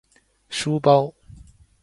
[0.49, 1.13] 书包